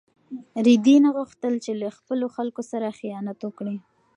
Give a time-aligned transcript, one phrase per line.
[0.65, 3.77] رېدي نه غوښتل چې له خپلو خلکو سره خیانت وکړي.